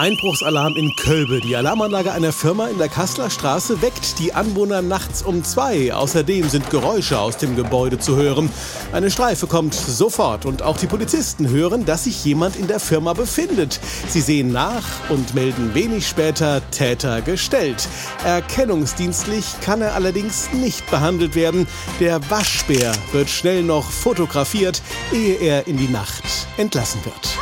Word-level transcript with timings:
Einbruchsalarm 0.00 0.76
in 0.76 0.96
Kölbe. 0.96 1.42
Die 1.42 1.54
Alarmanlage 1.54 2.10
einer 2.10 2.32
Firma 2.32 2.68
in 2.68 2.78
der 2.78 2.88
Kasseler 2.88 3.28
Straße 3.28 3.82
weckt 3.82 4.18
die 4.18 4.32
Anwohner 4.32 4.80
nachts 4.80 5.20
um 5.20 5.44
zwei. 5.44 5.92
Außerdem 5.92 6.48
sind 6.48 6.70
Geräusche 6.70 7.18
aus 7.18 7.36
dem 7.36 7.54
Gebäude 7.54 7.98
zu 7.98 8.16
hören. 8.16 8.48
Eine 8.92 9.10
Streife 9.10 9.46
kommt 9.46 9.74
sofort 9.74 10.46
und 10.46 10.62
auch 10.62 10.78
die 10.78 10.86
Polizisten 10.86 11.50
hören, 11.50 11.84
dass 11.84 12.04
sich 12.04 12.24
jemand 12.24 12.56
in 12.56 12.66
der 12.66 12.80
Firma 12.80 13.12
befindet. 13.12 13.78
Sie 14.08 14.22
sehen 14.22 14.52
nach 14.52 14.86
und 15.10 15.34
melden 15.34 15.74
wenig 15.74 16.08
später 16.08 16.62
Täter 16.70 17.20
gestellt. 17.20 17.86
Erkennungsdienstlich 18.24 19.44
kann 19.60 19.82
er 19.82 19.94
allerdings 19.94 20.50
nicht 20.54 20.90
behandelt 20.90 21.34
werden. 21.34 21.66
Der 22.00 22.22
Waschbär 22.30 22.94
wird 23.12 23.28
schnell 23.28 23.62
noch 23.62 23.90
fotografiert, 23.90 24.80
ehe 25.12 25.34
er 25.34 25.66
in 25.66 25.76
die 25.76 25.88
Nacht 25.88 26.24
entlassen 26.56 27.04
wird. 27.04 27.39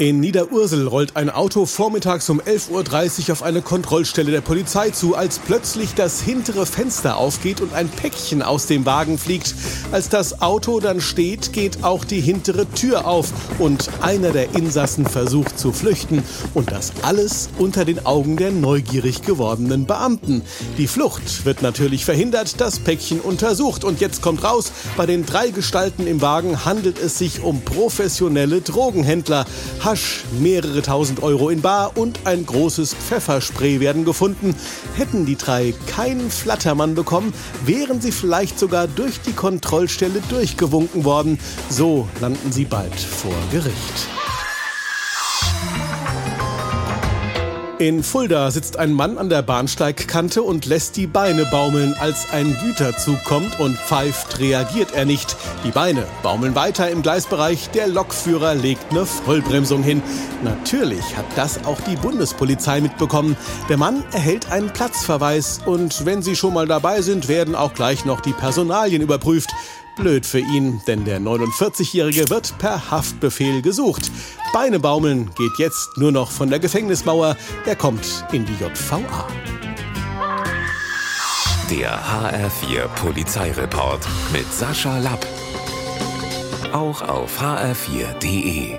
In 0.00 0.18
Niederursel 0.18 0.86
rollt 0.86 1.14
ein 1.16 1.28
Auto 1.28 1.66
vormittags 1.66 2.30
um 2.30 2.40
11.30 2.40 3.28
Uhr 3.28 3.32
auf 3.32 3.42
eine 3.42 3.60
Kontrollstelle 3.60 4.30
der 4.30 4.40
Polizei 4.40 4.88
zu, 4.88 5.14
als 5.14 5.38
plötzlich 5.38 5.92
das 5.94 6.22
hintere 6.22 6.64
Fenster 6.64 7.18
aufgeht 7.18 7.60
und 7.60 7.74
ein 7.74 7.90
Päckchen 7.90 8.40
aus 8.40 8.64
dem 8.64 8.86
Wagen 8.86 9.18
fliegt. 9.18 9.54
Als 9.92 10.08
das 10.08 10.40
Auto 10.40 10.80
dann 10.80 11.02
steht, 11.02 11.52
geht 11.52 11.84
auch 11.84 12.06
die 12.06 12.22
hintere 12.22 12.66
Tür 12.70 13.06
auf 13.06 13.30
und 13.58 13.90
einer 14.00 14.30
der 14.30 14.54
Insassen 14.54 15.04
versucht 15.04 15.58
zu 15.58 15.70
flüchten. 15.70 16.22
Und 16.54 16.72
das 16.72 16.94
alles 17.02 17.50
unter 17.58 17.84
den 17.84 18.06
Augen 18.06 18.38
der 18.38 18.52
neugierig 18.52 19.20
gewordenen 19.20 19.84
Beamten. 19.84 20.40
Die 20.78 20.86
Flucht 20.86 21.44
wird 21.44 21.60
natürlich 21.60 22.06
verhindert, 22.06 22.58
das 22.58 22.78
Päckchen 22.78 23.20
untersucht. 23.20 23.84
Und 23.84 24.00
jetzt 24.00 24.22
kommt 24.22 24.44
raus, 24.44 24.72
bei 24.96 25.04
den 25.04 25.26
drei 25.26 25.50
Gestalten 25.50 26.06
im 26.06 26.22
Wagen 26.22 26.64
handelt 26.64 26.98
es 26.98 27.18
sich 27.18 27.42
um 27.42 27.60
professionelle 27.60 28.62
Drogenhändler. 28.62 29.44
Hasch, 29.90 30.22
mehrere 30.38 30.82
tausend 30.82 31.20
Euro 31.20 31.48
in 31.48 31.62
Bar 31.62 31.96
und 31.96 32.20
ein 32.24 32.46
großes 32.46 32.94
Pfefferspray 32.94 33.80
werden 33.80 34.04
gefunden. 34.04 34.54
Hätten 34.94 35.26
die 35.26 35.34
drei 35.34 35.74
keinen 35.88 36.30
Flattermann 36.30 36.94
bekommen, 36.94 37.34
wären 37.66 38.00
sie 38.00 38.12
vielleicht 38.12 38.56
sogar 38.56 38.86
durch 38.86 39.20
die 39.20 39.32
Kontrollstelle 39.32 40.22
durchgewunken 40.28 41.04
worden. 41.04 41.40
So 41.68 42.08
landen 42.20 42.52
sie 42.52 42.66
bald 42.66 42.94
vor 42.94 43.34
Gericht. 43.50 44.19
In 47.80 48.02
Fulda 48.02 48.50
sitzt 48.50 48.78
ein 48.78 48.92
Mann 48.92 49.16
an 49.16 49.30
der 49.30 49.40
Bahnsteigkante 49.40 50.42
und 50.42 50.66
lässt 50.66 50.98
die 50.98 51.06
Beine 51.06 51.46
baumeln. 51.46 51.94
Als 51.98 52.30
ein 52.30 52.54
Güterzug 52.62 53.24
kommt 53.24 53.58
und 53.58 53.78
pfeift, 53.78 54.38
reagiert 54.38 54.92
er 54.92 55.06
nicht. 55.06 55.34
Die 55.64 55.70
Beine 55.70 56.04
baumeln 56.22 56.54
weiter 56.54 56.90
im 56.90 57.00
Gleisbereich. 57.00 57.70
Der 57.70 57.88
Lokführer 57.88 58.54
legt 58.54 58.90
eine 58.90 59.06
Vollbremsung 59.06 59.82
hin. 59.82 60.02
Natürlich 60.44 61.16
hat 61.16 61.24
das 61.36 61.64
auch 61.64 61.80
die 61.80 61.96
Bundespolizei 61.96 62.82
mitbekommen. 62.82 63.34
Der 63.70 63.78
Mann 63.78 64.04
erhält 64.12 64.52
einen 64.52 64.68
Platzverweis 64.68 65.60
und 65.64 66.04
wenn 66.04 66.20
Sie 66.20 66.36
schon 66.36 66.52
mal 66.52 66.66
dabei 66.66 67.00
sind, 67.00 67.28
werden 67.28 67.54
auch 67.54 67.72
gleich 67.72 68.04
noch 68.04 68.20
die 68.20 68.34
Personalien 68.34 69.00
überprüft. 69.00 69.48
Blöd 70.00 70.24
für 70.24 70.40
ihn, 70.40 70.80
denn 70.86 71.04
der 71.04 71.20
49-Jährige 71.20 72.30
wird 72.30 72.56
per 72.58 72.90
Haftbefehl 72.90 73.62
gesucht. 73.62 74.10
Beine 74.52 74.80
baumeln 74.80 75.30
geht 75.36 75.58
jetzt 75.58 75.96
nur 75.96 76.10
noch 76.10 76.30
von 76.30 76.48
der 76.50 76.58
Gefängnismauer. 76.58 77.36
Er 77.66 77.76
kommt 77.76 78.24
in 78.32 78.46
die 78.46 78.54
JVA. 78.54 79.28
Der 81.70 82.00
HR4 82.00 82.88
Polizeireport 82.96 84.06
mit 84.32 84.52
Sascha 84.52 84.98
Lapp. 84.98 85.26
Auch 86.72 87.02
auf 87.02 87.40
hr4.de. 87.40 88.78